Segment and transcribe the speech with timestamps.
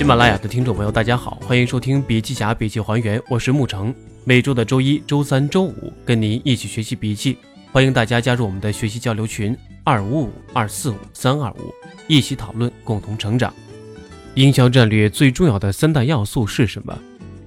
[0.00, 3.94] 喜马拉雅的听众朋友，大家好，欢迎收听《笔记侠笔记还原》，我是沐橙。
[4.24, 7.36] 每周的周一、周三、周五，跟您一起学习笔记。
[7.70, 11.74] 欢迎大家加入我们的学习交流群：二五五二四五三二五，
[12.08, 13.52] 一起讨论，共同成长。
[14.36, 16.98] 营销战略最重要的三大要素是什么？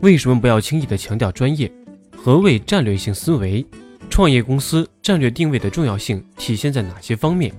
[0.02, 1.72] 为什么不要轻易的强调专业？
[2.16, 3.66] 何谓战略性思维？
[4.12, 7.52] 创业公司战略定位的重要性体现在哪些方面？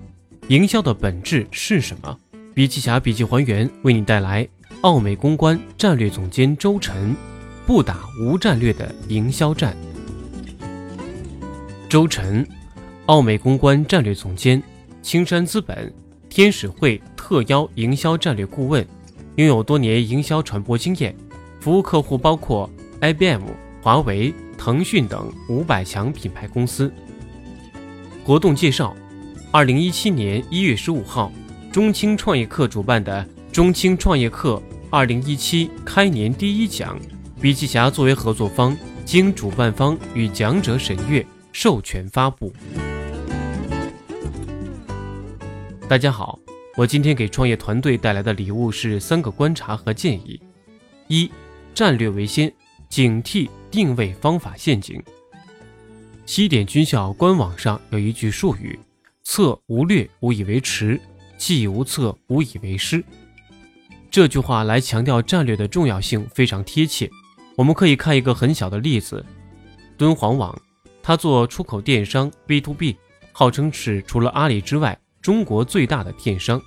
[0.46, 2.16] 营销的本质是什么？
[2.54, 4.46] 笔记侠笔记还原为你带来
[4.84, 7.16] 奥美公关战略总监周晨
[7.66, 9.74] 不打无战略的营销战。
[11.88, 12.46] 周晨，
[13.06, 14.62] 奥美公关战略总监，
[15.00, 15.90] 青山资本、
[16.28, 18.86] 天使汇特邀营销战略顾问，
[19.36, 21.16] 拥有多年营销传播经验，
[21.60, 22.68] 服务客户包括
[23.00, 23.40] IBM、
[23.80, 26.92] 华为、腾讯等五百强品牌公司。
[28.22, 28.94] 活动介绍。
[29.50, 31.32] 二零一七年一月十五号，
[31.72, 34.60] 中青创业课主办的中青创业课
[34.94, 36.96] 二零一七开年第一讲，
[37.40, 42.52] 笔记侠作为合作方，经主办方与讲者审阅，授权发布。
[45.88, 46.38] 大家好，
[46.76, 50.40] 我今天给创业团队带来的礼物是三个观察和建议：
[51.08, 51.28] 一、
[51.74, 52.54] 战略为先，
[52.88, 55.02] 警惕定位方法陷阱。
[56.24, 58.78] 西点军校官网上有一句术语。
[59.24, 60.96] 策无略，无以为持；
[61.36, 63.04] 计无策，无以为师。
[64.14, 67.10] 这句话来强调战略的重要性，非常贴切。
[67.56, 69.26] 我们可以看一个很小的例子：
[69.98, 70.56] 敦煌网，
[71.02, 72.96] 它做出口电商 B to B，
[73.32, 76.62] 号称是除了阿里之外中国最大的电商，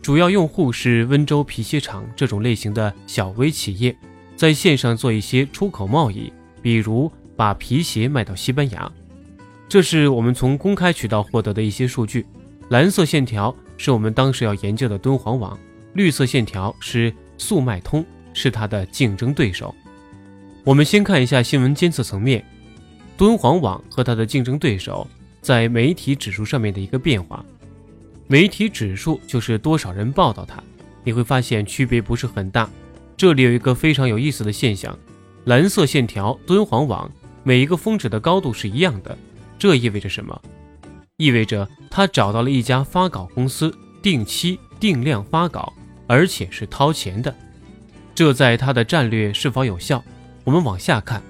[0.00, 3.94] 主要用户是温州皮鞋厂这种类型的小微企业，
[4.34, 8.90] 在线上做一些出口贸易，比如把皮鞋卖到西班牙。
[9.68, 12.24] 这是我们从公开渠道获得的一些数据。
[12.70, 15.58] 蓝色线条是我们当时要研究的敦煌网，
[15.98, 19.74] 绿色线条是速卖通，是它的竞争对手。
[20.62, 22.44] 我们先看一下新闻监测层面，
[23.16, 25.04] 敦煌网和它的竞争对手
[25.42, 27.44] 在媒体指数上面的一个变化。
[28.28, 30.62] 媒体指数就是多少人报道它，
[31.02, 32.70] 你会发现区别不是很大。
[33.16, 34.96] 这里有一个非常有意思的现象：
[35.46, 37.10] 蓝色线条敦煌网
[37.42, 39.18] 每一个峰值的高度是一样的。
[39.58, 40.40] 这意味着什么？
[41.16, 45.72] 意味着他找到了一家发稿公司，定期定量发稿，
[46.08, 47.32] 而且是掏钱的。
[48.14, 50.02] 这在他的战略是否有效？
[50.42, 51.22] 我们往下看，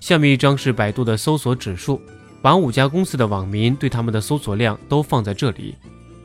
[0.00, 1.98] 下面一张是百度的搜索指数，
[2.42, 5.74] 把五家公司的网民对他们的搜索量都放在这里，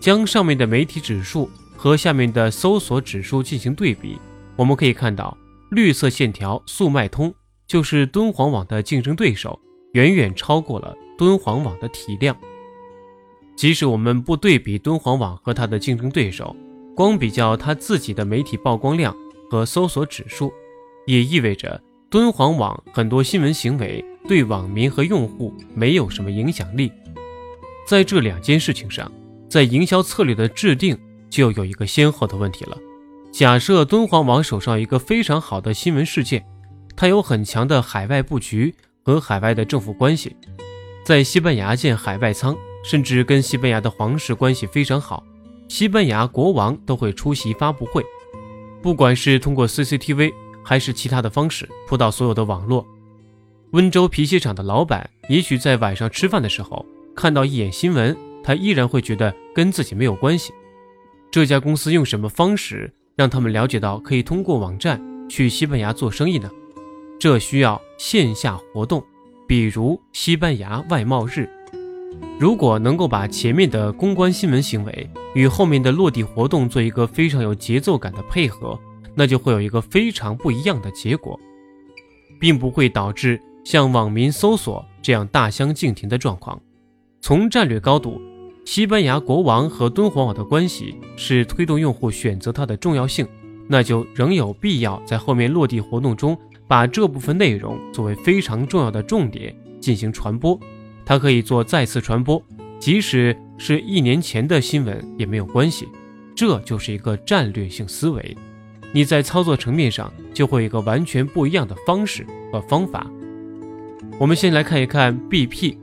[0.02, 4.20] 将上面的媒体指数和下面的搜索指数进行对比，
[4.58, 5.38] 我们可以看到，
[5.72, 7.34] 绿色线条速卖通
[7.68, 9.58] 就是敦煌网的竞争对手，
[9.94, 10.94] 远远超过了。
[11.18, 12.34] 敦煌网的体量，
[13.58, 16.56] 即使我们不对比敦煌网和它的竞争对手，
[17.00, 19.16] 光比较他自己的媒体曝光量
[19.50, 20.52] 和搜索指数，
[21.06, 26.92] 也意味着敦煌网很多新闻行为对网民和用户没有什么影响力。
[27.88, 29.10] 在这两件事情上，
[29.48, 31.00] 在营销策略的制定
[31.30, 32.78] 就有一个先后的问题了。
[33.32, 36.46] 假设敦煌网手上一个非常好的新闻事件，
[36.98, 40.36] 它有很强的海外布局和海外的政府关系。
[41.06, 45.24] 在西班牙建海外仓，甚至跟西班牙的皇室关系非常好，
[45.70, 48.04] 西班牙国王都会出席发布会。
[48.82, 52.86] 不管是通过 CCTV 还是其他的方式铺到所有的网络。
[53.72, 56.84] 温州皮鞋厂的老板也许在晚上吃饭的时候
[57.16, 60.52] 看到一眼新闻，他依然会觉得跟自己没有关系。
[61.30, 66.50] 这家公司用什么方式让他们了解到可以通过网站去西班牙做生意呢？
[67.20, 69.04] 这需要线下活动。
[69.48, 71.50] 比如西班牙外贸日，
[72.40, 78.80] 如果能够把前面的公关新闻行为与后面的落地活动做一个非常有节奏感的配合，
[79.14, 81.38] 那就会有一个非常不一样的结果，
[82.40, 86.58] 并不会导致像网民搜索这样大相径庭的状况。
[87.20, 88.22] 从战略高度，
[88.64, 93.28] 西班牙国王和敦煌网的关系是推动用户选择它的重要性，
[93.68, 96.38] 那就仍有必要在后面落地活动中。
[96.70, 100.58] 把这部分内容作为非常重要的重点进行传播，
[101.10, 102.40] 它可以做再次传播，
[102.78, 105.88] 即使是一年前的新闻也没有关系。
[106.36, 108.38] 这就是一个战略性思维，
[108.92, 113.08] 你在操作层面上就会有一个完全不一样的方式和方法。
[114.20, 115.76] 我们先来看一看 BP，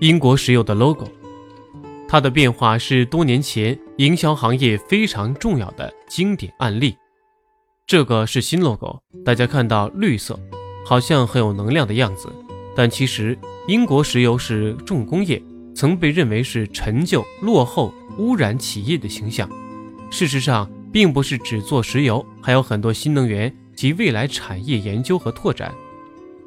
[0.00, 1.06] 英国石油的 logo，
[2.08, 6.96] 它的变化是多年前营销行业非常重要的经典案例。
[7.86, 10.36] 这个是新 logo，大家看到绿色，
[10.84, 12.28] 好像很有能量的样子，
[12.78, 13.36] 但其实
[13.66, 15.42] 英国石油是重工业，
[15.74, 19.50] 曾被认为是陈旧、落后、污染企业的形象。
[20.12, 25.74] 事实上并不是只做石油，还有很多新能源及未来产业研究和拓展。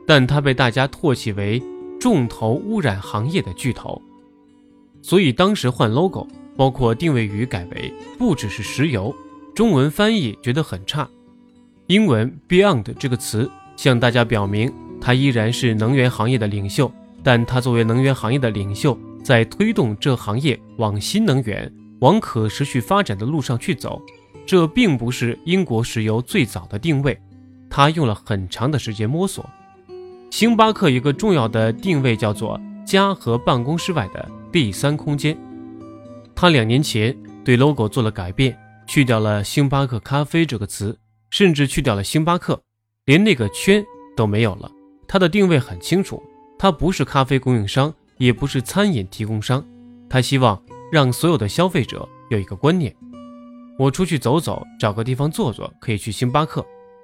[0.07, 1.62] 但它被大家唾弃为
[2.00, 4.01] 重头污染行业的巨头，
[5.01, 6.25] 所以当时换 logo，
[6.56, 9.13] 包括定位语改为不只是石油，
[9.54, 11.06] 中文翻译觉得很差。
[11.88, 16.89] 英文 Beyond 这个词向大家表明，它依然是能源行业的领袖，
[17.24, 21.69] 但它作为能源行业的领袖，在推动这行业往新能源、
[22.00, 24.00] 往可持续发展的路上去走。
[24.45, 27.19] 这并不是英国石油最早的定位，
[27.69, 29.44] 它用了很长的时间摸索。
[30.30, 35.38] 星巴克一个重要的定位叫做家和办公室外的第三空间。
[36.36, 38.57] 他两年前对 logo 做了改变，
[38.88, 40.98] 去掉了星巴克咖啡这个词，
[41.30, 42.62] 甚至去掉了星巴克，
[43.06, 43.83] 连那个圈
[44.15, 44.71] 都没有了。
[45.12, 46.24] 它的定位很清楚，
[46.58, 49.62] 它不是咖啡供应商，也不是餐饮提供商。
[50.10, 52.96] 他希望让所有的消费者有一个观念。
[53.78, 56.62] 我出去走走，找个地方坐坐，可以去星巴克；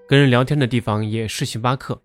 [0.08, 2.02] 跟人聊天的地方也是星巴克。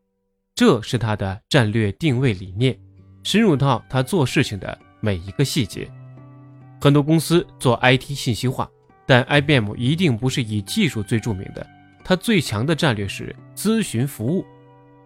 [0.57, 2.77] 这是他的战略定位理念，
[3.23, 5.89] 深入到他做事情的每一个细节。
[6.81, 8.69] 很多公司做 IT 信息化，
[9.07, 11.65] 但 IBM 一定不是以技术最著名的，
[12.03, 14.45] 它最强的战略是咨询服务。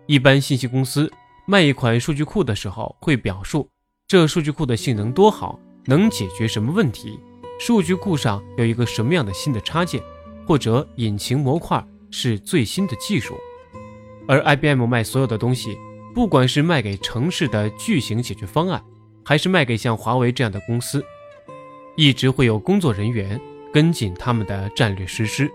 [0.07, 1.11] 一般信息公司
[1.47, 3.69] 卖一款数据库的时候，会表述
[4.07, 7.19] 这数据库的性能多好，能解决什么问题。
[7.59, 10.01] 数据库上有一个什么样的新的插件，
[10.47, 13.35] 或者引擎模块是最新的技术，
[14.29, 15.77] 而 IBM 卖所有的东西，
[16.15, 18.81] 不管是卖给城市的巨型解决方案，
[19.25, 21.05] 还是卖给像华为这样的公司，
[21.97, 23.41] 一直会有工作人员
[23.73, 25.51] 跟进他们的战略实施。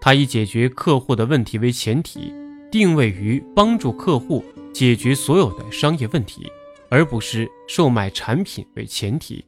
[0.00, 2.34] 它以解决客户的问题为前提，
[2.70, 6.50] 定位于帮助客户解决所有的商业问题，
[6.90, 9.44] 而不是售卖产品为前提。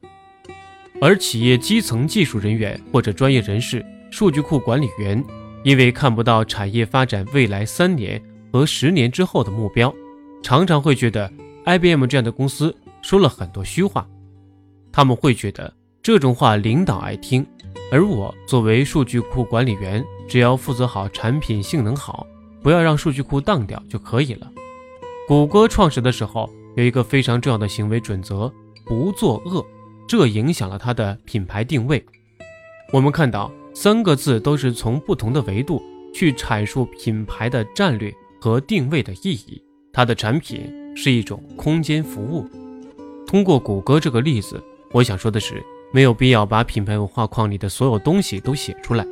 [0.99, 5.23] 而企业基层技术人员或者专业人士、数据库管理员，
[5.63, 8.21] 因为看不到产业发展未来三年
[8.51, 9.93] 和十年之后的目标，
[10.43, 11.31] 常常会觉得
[11.65, 14.07] IBM 这样的公司说了很多虚话。
[14.91, 15.73] 他们会觉得
[16.03, 17.45] 这种话领导爱听，
[17.91, 22.27] 而我作为数据库管理员，只要负责好产品性能好，
[22.61, 24.51] 不要让数据库当掉就可以了。
[25.27, 28.51] 谷歌创始的时候有一个非常重要的行为准则：
[28.85, 29.65] 不作恶。
[30.07, 32.03] 这影响了它的品牌定位。
[32.91, 35.81] 我们看到三个字都是从不同的维度
[36.13, 39.63] 去阐述品牌的战略和定位的意义。
[39.93, 42.45] 它的产品是一种空间服务。
[43.25, 44.61] 通过谷歌这个例子，
[44.91, 49.07] 我想说的是，没有必要把品牌文化框里的所有东西都写出来。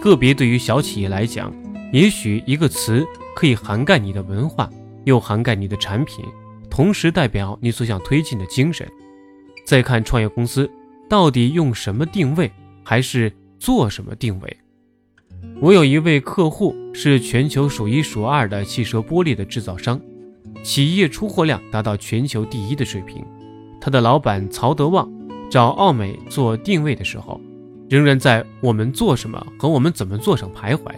[0.00, 1.52] 特别对于小企业来讲，
[1.94, 3.06] 也许一个词
[3.36, 4.68] 可以涵盖你的文化，
[5.04, 6.24] 又涵盖你的产品，
[6.68, 8.84] 同时代表你所想推进的精神。
[9.64, 10.68] 再看创业公司
[11.08, 12.50] 到底用什么定位，
[12.82, 14.56] 还是做什么定位？
[15.60, 20.00] 我有一位客户是全球数一数二的汽车玻璃的制造商，
[20.64, 23.24] 企业出货量达到全球第一的水平。
[23.80, 25.08] 他的老板曹德旺
[25.48, 27.40] 找奥美做定位的时候，
[27.88, 30.92] 仍然在我们做什么和我们怎么做上徘徊。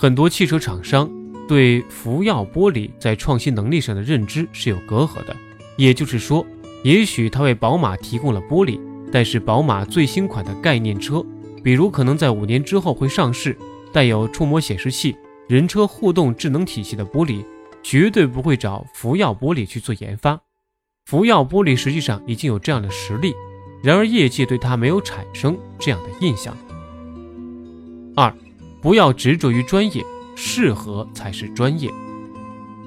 [0.00, 1.10] 很多汽车厂商
[1.46, 5.36] 对福耀玻璃在创新能力上的认知是有隔阂的，
[5.76, 6.46] 也就是说。
[6.82, 8.80] 也许他为宝马提供了玻璃，
[9.12, 11.22] 但是宝马最新款的概念车，
[11.62, 13.54] 比如可能在五年之后会上市，
[13.92, 15.14] 带有触摸显示器、
[15.46, 17.44] 人车互动智能体系的玻璃，
[17.82, 20.40] 绝对不会找福耀玻璃去做研发。
[21.04, 23.34] 福耀玻璃实际上已经有这样的实力，
[23.82, 26.56] 然而业界对它没有产生这样的印象。
[28.16, 28.34] 二，
[28.80, 31.90] 不要执着于专业，适合才是专业。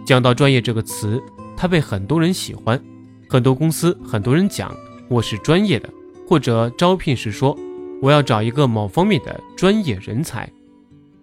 [0.05, 1.21] 讲到专业这个词，
[1.55, 2.81] 它被很多人喜欢。
[3.29, 4.75] 很多公司，很多人讲
[5.07, 5.89] 我是专业的，
[6.27, 7.57] 或者招聘时说
[8.01, 10.50] 我要找一个某方面的专业人才。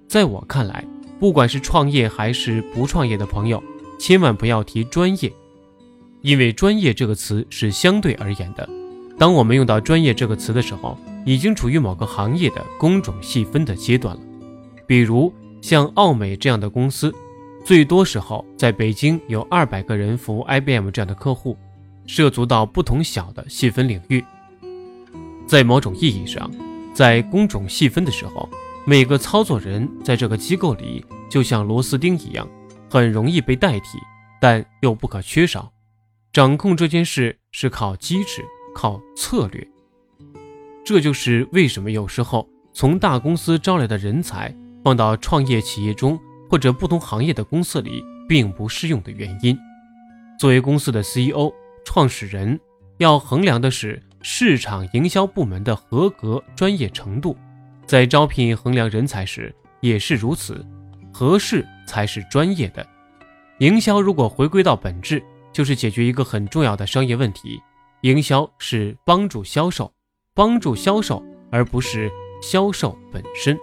[0.09, 0.85] 在我看来，
[1.21, 3.63] 不管是创业还是不创业的朋友，
[3.99, 5.33] 千万不要提专业，
[6.23, 8.69] 因为专业这个词是相对而言的。
[9.19, 14.23] 当我们用到专业这个词的时候，已经处于某个行业的工种细分的阶段了。
[14.91, 15.33] 比如
[15.63, 17.15] 像奥美这样的公司，
[17.65, 21.57] 最多时候在北京有二百个人服务 IBM 这样的客户。
[22.07, 24.25] 涉足到不同小的细分领域，
[25.47, 26.51] 在某种意义上，
[26.93, 28.49] 在工种细分的时候，
[28.85, 32.49] 每个操作人在这个机构里就像螺丝钉一样，
[32.91, 33.97] 很容易被代替，
[34.41, 35.71] 但又不可缺少。
[36.33, 38.45] 掌控这件事是靠机制，
[38.75, 39.65] 靠策略。
[40.85, 44.53] 这就是为什么有时候从大公司招来的人才
[44.85, 46.19] 放到创业企业中
[46.49, 49.59] 或者不同行业的公司里并不适用的原因。
[50.39, 51.53] 作为公司的 CEO。
[51.83, 52.61] 创始人
[52.99, 57.37] 要衡量的是市场营销部门的合格专业程度，
[57.87, 60.65] 在招聘衡量人才时也是如此，
[61.11, 62.87] 合适才是专业的。
[63.61, 65.23] 营销如果回归到本质，
[65.53, 67.61] 就是解决一个很重要的商业问题。
[68.03, 69.91] 营销是帮助销售，
[70.35, 72.11] 帮助销售，而不是
[72.43, 73.59] 销售本身。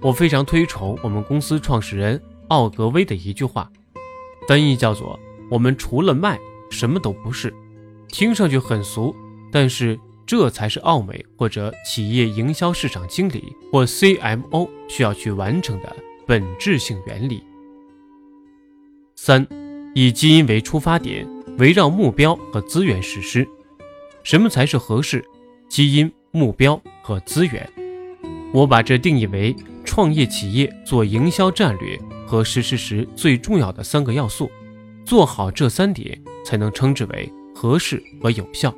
[0.00, 3.70] 我非常推崇我们公司创始人奥格威的一句话，
[4.48, 5.18] 翻译叫做
[5.50, 6.38] ：“我们除了卖，
[6.70, 7.52] 什么都不是。”
[8.08, 9.14] 听上去很俗，
[9.52, 9.98] 但是。
[10.28, 17.44] 这才是奥美或者企业营销市场经理或 CMO 需要去完成的本质性原理。
[19.14, 19.46] 三，
[19.94, 21.24] 以基因为出发点，
[21.58, 23.48] 围绕目标和资源实施。
[24.24, 25.24] 什么才是合适？
[25.68, 27.64] 基因、目标和资源。
[28.52, 29.54] 我把这定义为
[29.96, 34.50] 创业企业做营销战略和实施时最重要的三个要素。
[35.06, 38.74] 做好这三点，才能称之为合适和有效。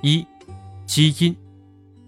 [0.00, 0.26] 一。
[0.86, 1.36] 基因，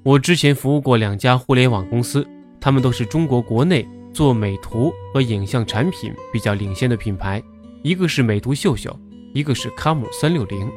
[0.02, 2.26] 我之前服务过两家互联网公司，
[2.58, 7.42] 他们都是中国国内做美图和影像产品比较领先的品牌，
[7.82, 8.98] 一个是美图秀秀，
[9.34, 10.72] 一个是卡姆三六零。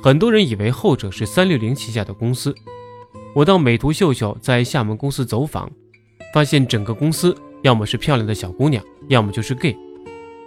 [0.00, 2.54] 很多人以为后者是三六零旗下的公司。
[3.34, 5.68] 我到美图秀秀在厦门公司走访，
[6.34, 9.76] 发现整个公司要么是漂亮的小姑娘，要么就是 gay。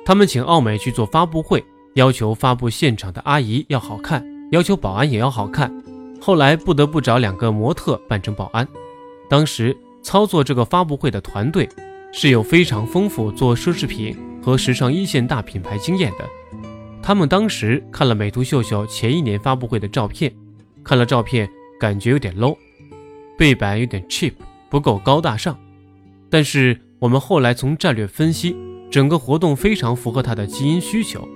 [0.05, 1.63] 他们请奥美去做发布会，
[1.93, 5.73] 要求发布现场的阿姨要好看，要求保安也要好看。
[6.19, 8.67] 后来不得不找两个模特扮成保安。
[9.29, 11.69] 当时操作这个发布会的团队
[12.11, 14.13] 是有非常丰富做奢侈品
[14.43, 16.27] 和时尚一线大品牌经验的。
[17.01, 20.35] 他们当时看了美图秀秀前一年发布会的照片，
[20.83, 22.57] 看了照片感觉有点 low，
[23.37, 24.33] 背板有点 cheap，
[24.69, 25.57] 不够高大上。
[26.29, 28.55] 但是我们后来从战略分析，
[28.89, 31.27] 整个活动非常符合他的基因需求。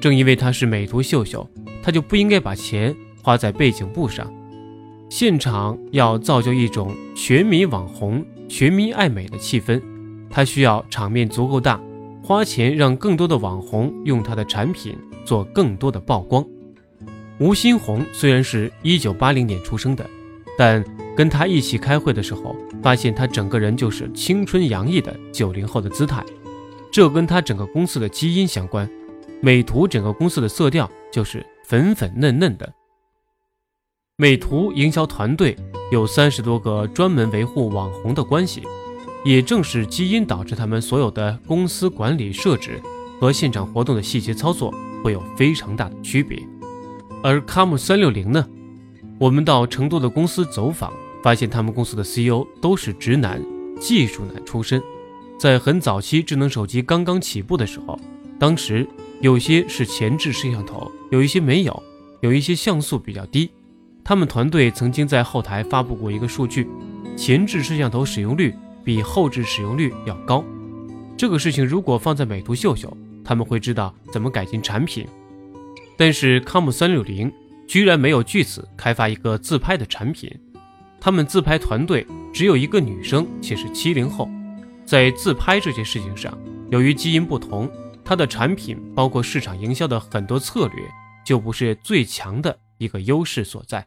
[0.00, 1.48] 正因为他是美图秀秀，
[1.82, 2.94] 他就不应该把钱。
[3.20, 4.32] 花在背景布上，
[5.10, 9.82] 现场要造就一种全民网红、全民爱美的气氛，
[10.30, 11.78] 他需要场面足够大，
[12.22, 16.42] 花钱让更多的网红用他的产品做更多的曝光。
[17.38, 20.08] 吴新红虽然是一九八零年出生的，
[20.56, 20.82] 但
[21.14, 26.24] 跟他一起开会的时候，发现他整个人就是青春洋溢的九零后的姿态，
[26.90, 28.88] 这跟他整个公司的基因相关。
[29.40, 32.72] 美图整个公司的色调就是粉粉嫩嫩的。
[34.16, 35.56] 美图营销团队
[35.92, 38.62] 有三十多个专门维护网红的关系，
[39.24, 42.80] 也正是基因导致他们所有的公司管理设置
[43.20, 46.42] 和现场活动的细节操作会有非常大的区别。
[47.22, 48.44] 而卡姆三六零呢，
[49.20, 50.92] 我们到成都的公司走访，
[51.22, 53.42] 发现他们公司的 CEO 都是直男、
[53.80, 54.82] 技术男出身。
[55.38, 57.98] 在很早期智能手机刚刚起步的时候，
[58.38, 58.86] 当时
[59.20, 61.82] 有些是前置摄像头，有一些没有，
[62.20, 63.50] 有一些像素比较低。
[64.02, 66.66] 他们团队曾经在后台发布过一个数据，
[67.16, 70.44] 前置摄像头使用率比后置使用率要高。
[71.16, 75.06] 这个事情如果放在美图秀秀，他们会知道怎么改进产品。
[75.96, 77.30] 但是康姆三六零
[77.66, 80.32] 居然没有据此开发一个自拍的产品。
[81.00, 84.28] 他们自拍团队只有一个女生，且是七零后。
[84.84, 86.36] 在自拍这件事情上，
[86.70, 87.70] 由于基因不同，
[88.04, 90.84] 它的产品包括市场营销的很多策略
[91.24, 93.86] 就不是最强的一个优势所在。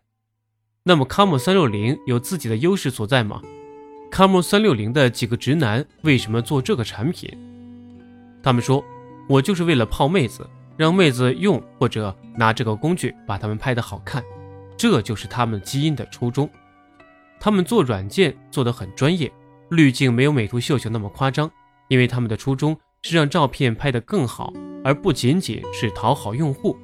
[0.83, 3.41] 那么卡姆三六零有自己的优势所在吗？
[4.11, 7.29] 卡姆三六零的几个直男为什么做这个产品？
[8.43, 8.83] 他们说，
[9.27, 14.23] 我就是为了泡妹子，让妹子用或者拿这个工具把他们拍得好看，
[14.77, 16.49] 这就是他们基因的初衷。
[17.41, 19.29] 他们做软件做得很专业，
[19.69, 21.51] 滤镜没有美图秀秀那么夸张，
[21.89, 26.77] 因为他们的初衷是让照片拍得更好，而不仅仅是讨好用户，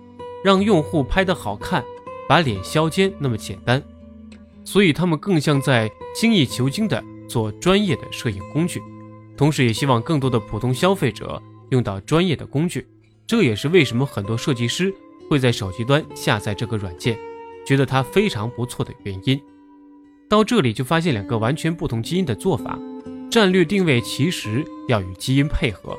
[0.43, 1.85] 让用户拍得好看。
[2.27, 3.81] 把脸削尖那么简单，
[4.65, 8.81] 所以他们更像在精益求精的做专业的摄影工具，
[9.37, 12.85] 同时也希望更多的普通消费者用到专业的工具。
[13.25, 14.93] 这也是为什么很多设计师
[15.29, 17.17] 会在手机端下载这个软件，
[17.65, 19.41] 觉得它非常不错的原因。
[20.29, 22.77] 到这里就发现两个完全不同基因的做法，
[23.29, 25.98] 战略定位其实要与基因配合。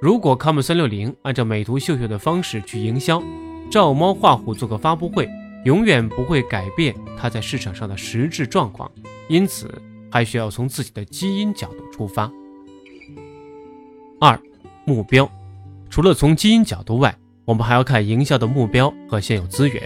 [0.00, 3.22] 如果康姆三六零按照美图秀秀的方式去营销，
[3.70, 5.28] 照猫画虎做个发布会。
[5.64, 8.92] 永远不会改变它在市场上的实质状况，
[9.28, 9.80] 因此
[10.10, 12.30] 还需要从自己的基因角度出发。
[14.20, 14.38] 二、
[14.84, 15.26] 目标，
[15.88, 17.16] 除了从基因角度外，
[17.46, 19.82] 我们还要看营销的目标和现有资源。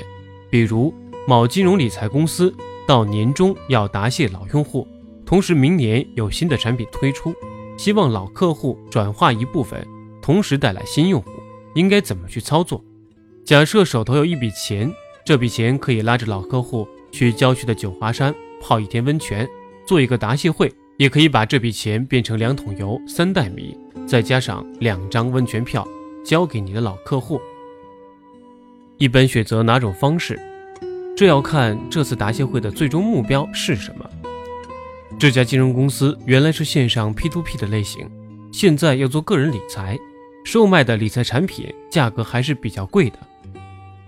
[0.51, 0.93] 比如
[1.29, 2.53] 某金融理财公司
[2.89, 4.89] 到年终要答谢老用户，
[5.27, 7.35] 同时明年有新的产品推出，
[7.77, 9.87] 希望老客户转化一部分，
[10.23, 11.31] 同时带来新用户，
[11.75, 12.83] 应该怎么去操作？
[13.45, 14.91] 假设手头有一笔钱。
[15.23, 19.47] 这笔钱可以拉着老客户去郊区的九华山泡一天温泉，
[19.87, 23.77] 做一个答谢会，也可以把这笔钱变成两桶油、三袋米，
[24.07, 25.87] 再加上两张温泉票，
[26.25, 27.39] 交给你的老客户。
[28.97, 30.41] 一般选择哪种方式，
[31.19, 34.09] 这要看这次答谢会的最终目标是什么。
[35.19, 38.09] 这家金融公司原来是线上 P2P 的类型，
[38.53, 39.99] 现在要做个人理财，
[40.45, 43.19] 售卖的理财产品价格还是比较贵的。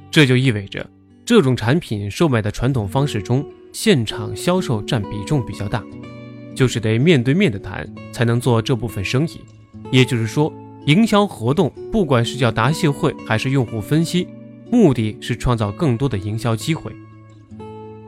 [0.09, 0.89] 这就意味着，
[1.25, 5.83] 这种产品售卖的传统方式中，现场销售占比重比较大，
[6.55, 9.41] 就是得面对面的谈才能做这部分生意。
[9.91, 10.53] 也就是说，
[10.87, 14.29] 营销活动不管是叫答谢会还是用户分析，
[14.71, 16.93] 目的是创造更多的营销机会。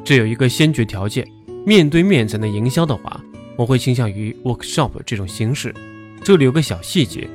[0.05, 1.27] 这有一个先决条件。
[1.65, 3.21] 面对面才能营销的话，
[3.55, 5.73] 我会倾向于 workshop 这种形式。
[6.21, 7.31] 这里有个小细节：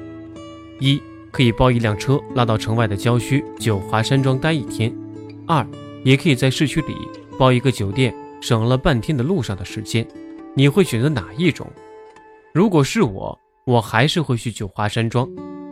[0.82, 4.92] 一，可以包一辆车拉到城外的郊区九华山庄待一天；
[5.46, 5.66] 二，
[6.04, 6.94] 也可以在市区里
[7.40, 10.06] 包一个酒店，省了半天的路上的时间。
[10.54, 11.66] 你会选择哪一种？
[12.54, 15.26] 如果是我，我还是会去九华山庄，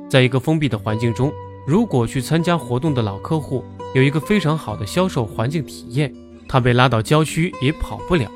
[0.09, 1.29] 在一个封闭的环境中，
[1.65, 6.13] 如果去参加活动的老客户有一个非常好的销售环境体验。
[6.48, 8.29] 他被拉到郊区也跑不了。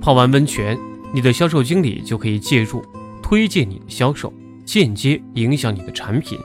[0.00, 0.76] 泡完温泉，
[1.12, 2.84] 你的销售经理就可以介入，
[3.22, 4.32] 推荐你的销售，
[4.64, 6.36] 间接影响你的产品。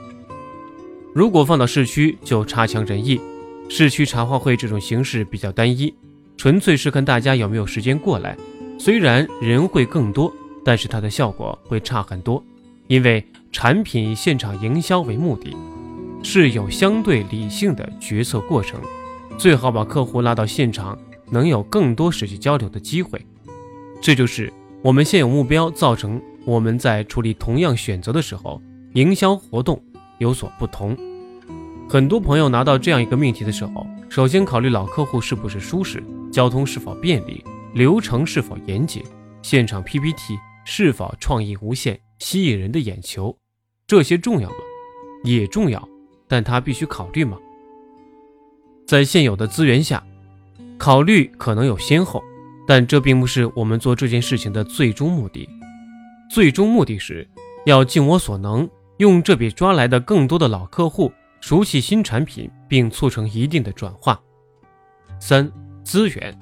[1.12, 3.20] 如果放到市区，就差强人意。
[3.68, 5.92] 市区茶话会这种形式比较单一，
[6.36, 8.36] 纯粹是看大家有没有时间过来。
[8.78, 10.32] 虽然人会更多，
[10.64, 12.42] 但是它的效果会差很多，
[12.86, 15.54] 因为产品现场营销为目的，
[16.22, 18.80] 是有相对理性的决策过程。
[19.38, 20.98] 最好把客户拉到现场，
[21.30, 23.20] 能有更多实际交流的机会。
[24.02, 28.60] 这就是我们现有目标造成我们在处理同样选择的时候，
[28.94, 29.82] 营销活动
[30.18, 30.96] 有所不同。
[31.88, 37.42] 很多朋友拿到这样一个命题的时候，首先考虑老客户是不是舒适，交通是否便利，
[37.74, 39.02] 流程是否严谨，
[39.42, 43.36] 现场 PPT 是否创意无限，吸引人的眼球。
[43.86, 44.56] 这些重要吗？
[45.24, 45.86] 也重要，
[46.30, 47.36] 但他必须考虑吗？
[48.86, 50.02] 在现有的资源下，
[50.78, 52.22] 考虑可能有先后，
[52.66, 55.48] 但这并不是我们做这件事情的最终目的。
[56.30, 57.28] 最终目的是
[57.66, 64.20] 要尽我所能，用这笔抓来的更多的老客户熟悉新产品，并促成一定的转化。
[65.18, 65.50] 三、
[65.82, 66.38] 资源。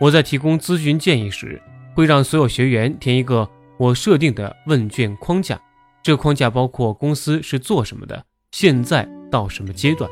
[0.00, 1.60] 我在提供咨询建议时，
[1.94, 5.60] 会让所有学员填一个我设定的问卷框架，
[6.02, 10.08] 这框架包括公司是做什么的，现在到什么阶段。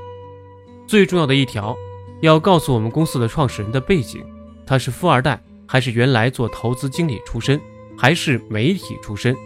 [0.88, 1.76] 最重要的一条，
[2.22, 4.24] 要告诉我们公司的创始人的背景，
[4.66, 7.60] 他是富二代，还是原来做投资经理出身，
[7.96, 9.36] 还是媒体出身？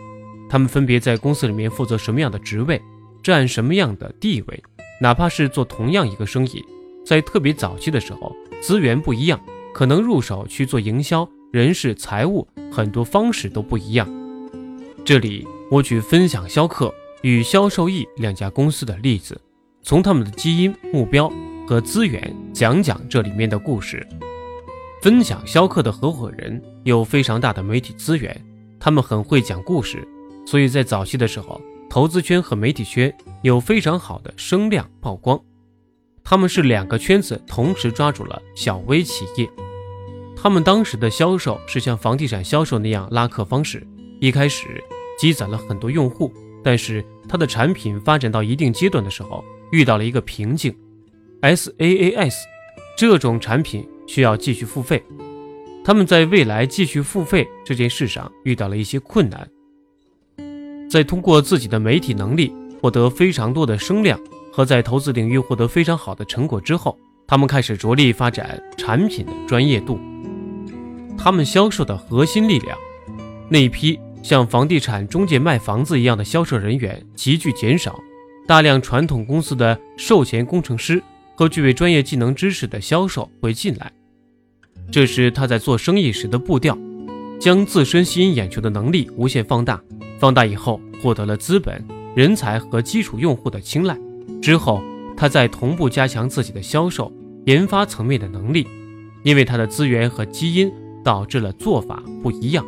[0.48, 2.80] 他们分别在公司里面负责什么样的职位，
[3.22, 4.62] 占什么样的地位？
[5.00, 6.64] 哪怕是做同样一个生意，
[7.04, 9.38] 在特别早期的时候，资源不一样，
[9.74, 14.08] 可能入手去做营销、人事、财务，很多方式都不一样。
[15.04, 19.38] 这里我举分享销客与销售易两家公司的例子。
[19.84, 21.30] 从他们的基因、目标
[21.68, 24.04] 和资源讲讲这里面的故事。
[25.02, 28.34] 分享销客的合伙人有非常大的媒体资源，
[28.80, 30.08] 他们很会讲故事，
[30.46, 35.38] 所以在早期的时候，投资圈和媒体圈有非常好的声量曝光。
[36.24, 39.46] 他们是两个圈子同时抓住了小微企业。
[40.34, 43.86] 他们当时的销售是像房地产销售那样拉客方式，
[44.18, 44.82] 一开始
[45.18, 49.44] 积攒了很多用户，但是他的产品发展到一定阶段的时候。
[49.74, 50.72] 遇到了一个瓶颈
[51.42, 52.36] ，SaaS
[52.96, 55.02] 这种产品需要继续付费，
[55.84, 59.48] 他们在未来继续付费这件事上遇到了一些困难。
[60.88, 64.16] 在通过自己的媒体能力获得非常多的声量
[64.52, 69.98] 和在投资领域获得非常好的成果之后，他们开始着力发展产品的专业度。
[71.18, 72.78] 他们销售的核心力量，
[73.48, 77.98] 那一批像房地产中介卖房子一样的销售人员急剧减少。
[78.46, 81.02] 大量传统公司的售前工程师
[81.34, 83.90] 和具备专业技能知识的销售会进来，
[84.90, 86.76] 这是他在做生意时的步调，
[87.40, 89.82] 将自身吸引眼球的能力无限放大，
[90.18, 91.82] 放大以后获得了资本、
[92.14, 93.98] 人才和基础用户的青睐。
[94.42, 94.82] 之后，
[95.16, 97.10] 他在同步加强自己的销售、
[97.46, 98.66] 研发层面的能力，
[99.22, 100.70] 因为他的资源和基因
[101.02, 102.64] 导致了做法不一样。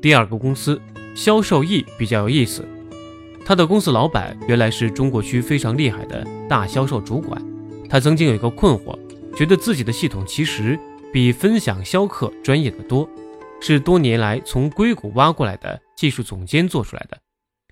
[0.00, 0.80] 第二个公司
[1.14, 2.66] 销售易比较有意思。
[3.44, 7.40] 他的公司老板原来是中国区非常厉害的大销售主管，
[7.88, 8.98] 他曾经有一个困惑，
[9.36, 10.78] 觉得自己的系统其实
[11.12, 13.08] 比分享销客专业的多，
[13.60, 17.18] 是多年来从硅谷挖过来的技术总监做出来的，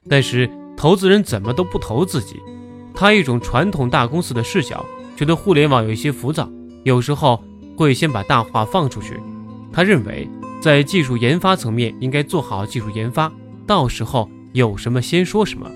[0.09, 2.37] 但是投资人怎么都不投自己。
[2.93, 4.85] 他一种传统大公司的视角，
[5.17, 6.51] 觉得互联网有一些浮躁，
[6.85, 7.43] 有时候
[7.77, 9.19] 会先把大话放出去，
[9.73, 10.29] 他认为，
[10.61, 13.33] 在技术研发层面应该做好技术研发，
[13.67, 15.71] 到时候有什么先说什么。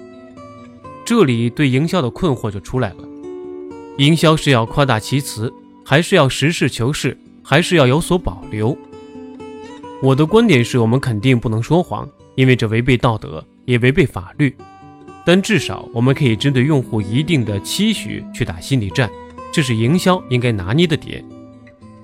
[1.05, 3.05] 这里对营销的困惑就出来了：
[3.99, 5.53] 营销是要夸大其词，
[5.85, 8.77] 还是要实事求是，还是要有所保留？
[10.03, 14.55] 我的观点是我们肯定不能说谎，因为这违背道德，也违背法律。
[15.27, 19.11] 但至少我们可以针对用户一定的期许去打心理战，
[19.53, 21.25] 这是营销应该拿捏的点。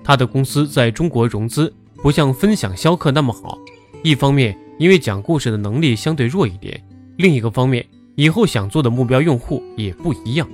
[0.03, 3.59] 他的公司在中国融资不像分享销客那么好，
[4.03, 6.83] 一方面因为讲故事的能力相对弱一点，
[7.19, 10.49] 另一个方面以后想做的目标用户也不一样。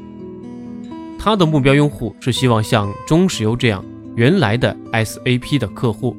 [1.16, 3.84] 他的目标用户是希望像中石油这样
[4.16, 6.16] 原来的 SAP 的客户，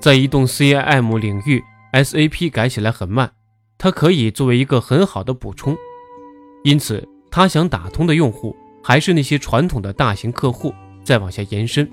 [0.00, 3.30] 在移动 CIM 领域，SAP 改起来很慢。
[3.76, 5.76] 它可以作为一个很好的补充，
[6.62, 11.86] 因此他想打通的用户还是那些传统的大型客户，再往下延伸，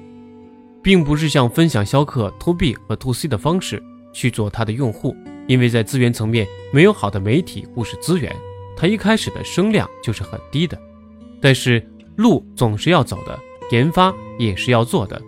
[0.82, 3.84] 并不是像分享销客 to B 和 to C 的方式
[4.14, 5.14] 去做他的用户，
[5.52, 8.34] 因为在资源层面没有好的媒体故事资源，
[8.74, 10.80] 它一开始的声量就是很低的。
[11.42, 11.86] 但是
[12.16, 13.38] 路总是要走的，
[13.70, 15.22] 研发也是要做的。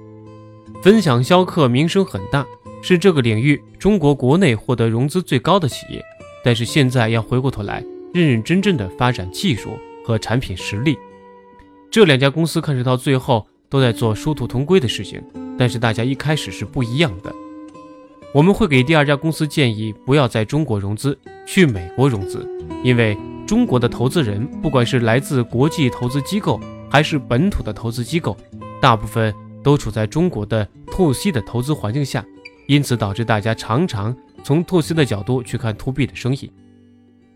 [0.82, 2.48] 分享销客名声很大，
[2.82, 6.02] 是这个领域中国国内获得融资最高的企业。
[6.42, 7.84] 但是现在要回过头来，
[8.14, 10.98] 认认真真的发展技术和产品实力。
[11.92, 15.22] 这两家公司看着到最后都在做殊途同归的事情，
[15.58, 17.36] 但是大家一开始是不一样的。
[18.34, 21.16] 我们会给第二家公司建议，不要在中国融资，
[21.46, 22.44] 去美国融资，
[22.84, 23.16] 因为
[23.46, 28.36] 中国的投资人，不管是来自国际投资机构还是本土的投资机构，
[28.82, 32.26] 大部分都处在中国的 to C 的投资环境下，
[32.68, 34.16] 因此导致大家常常。
[34.44, 36.52] 从 to C 的角度去看 to B 的生意，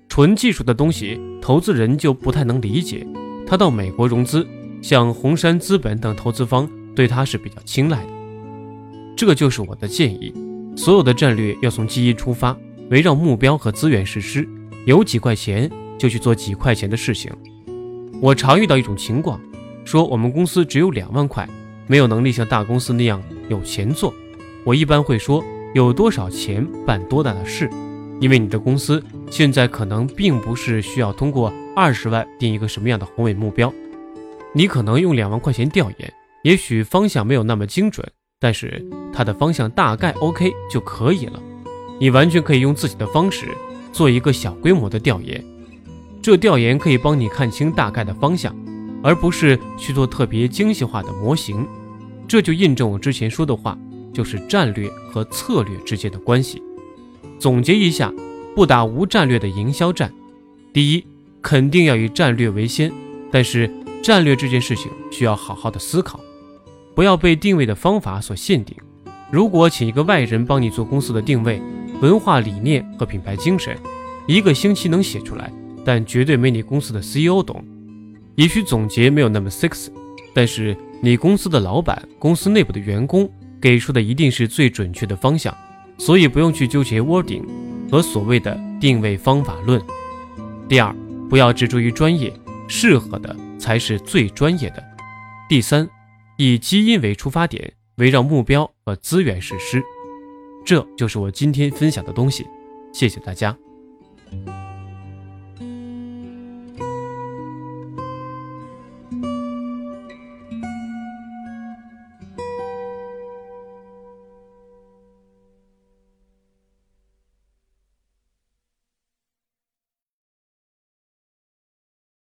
[0.09, 3.07] 纯技术的东西，投资人就不太能理解。
[3.45, 4.45] 他到美国融资，
[4.81, 8.11] 像红杉资本等投资方对他是比较青睐的。
[9.15, 10.33] 这就是我的建议：
[10.77, 12.55] 所有的战略要从基因出发，
[12.89, 14.47] 围绕目标和资源实施。
[14.85, 17.29] 有几块钱就去做几块钱的事情。
[18.21, 19.37] 我常遇到一种情况，
[19.83, 21.45] 说我们公司只有两万块，
[21.87, 24.13] 没有能力像大公司那样有钱做。
[24.63, 25.43] 我一般会说。
[25.73, 27.69] 有多少钱办多大的事？
[28.19, 33.71] 因为你的公司现在可能并不是需要通过二十万定一个什么样的宏伟目标，
[34.53, 36.13] 你可能用两万块钱调研，
[36.43, 38.09] 也许方向没有那么精准，
[38.39, 38.83] 但是
[39.17, 41.41] 它的方向大概 OK 就可以了。
[41.99, 43.47] 你完全可以用自己的方式
[43.91, 45.43] 做一个小规模的调研，
[46.21, 48.55] 这调研可以帮你看清大概的方向，
[49.01, 51.67] 而不是去做特别精细化的模型。
[52.27, 53.75] 这就印证我之前说的话。
[54.13, 56.59] 就是战略和策略之间的关系。
[57.37, 58.11] 总结一下，
[58.55, 60.11] 不打无战略的营销战。
[60.73, 61.05] 第一，
[61.39, 62.91] 肯定要以战略为先，
[63.31, 63.69] 但是
[64.01, 66.19] 战略这件事情需要好好的思考，
[66.95, 68.75] 不要被定位的方法所限定。
[69.31, 71.61] 如果请一个外人帮你做公司的定位、
[72.01, 73.77] 文化理念和品牌精神，
[74.25, 75.51] 一个星期能写出来，
[75.85, 77.63] 但绝对没你公司的 CEO 懂。
[78.35, 79.89] 也许总结没有那么 sexy，
[80.33, 83.29] 但是你公司的老板、公司内部的员工。
[83.59, 85.51] 给出的一定是最准确的方向，
[85.97, 87.41] 所以不用去纠结 wording
[87.89, 89.81] 和所谓的定位方法论。
[90.69, 90.95] 第二，
[91.27, 92.31] 不要执着于专业，
[92.67, 94.83] 适合的才是最专业的。
[95.49, 95.89] 第三，
[96.37, 99.83] 以基因为出发点，围绕目标和资源实施。
[100.65, 102.45] 这就是我今天分享的东西，
[102.93, 103.55] 谢谢大家。